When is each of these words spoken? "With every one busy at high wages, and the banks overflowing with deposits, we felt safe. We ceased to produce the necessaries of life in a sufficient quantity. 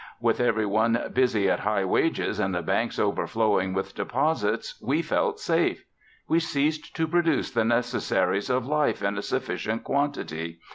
"With 0.19 0.39
every 0.39 0.65
one 0.65 1.11
busy 1.13 1.47
at 1.47 1.59
high 1.59 1.85
wages, 1.85 2.39
and 2.39 2.55
the 2.55 2.63
banks 2.63 2.97
overflowing 2.97 3.73
with 3.75 3.93
deposits, 3.93 4.81
we 4.81 5.03
felt 5.03 5.39
safe. 5.39 5.85
We 6.27 6.39
ceased 6.39 6.95
to 6.95 7.07
produce 7.07 7.51
the 7.51 7.65
necessaries 7.65 8.49
of 8.49 8.65
life 8.65 9.03
in 9.03 9.15
a 9.19 9.21
sufficient 9.21 9.83
quantity. 9.83 10.57